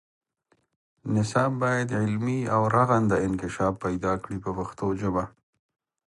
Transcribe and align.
نصاب 1.15 1.51
باید 1.63 1.89
علمي 2.01 2.39
او 2.53 2.61
رغنده 2.75 3.17
انکشاف 3.25 3.73
پیدا 3.85 4.13
کړي 4.23 4.37
په 4.45 4.49
پښتو 4.57 4.85
ژبه. 5.01 5.23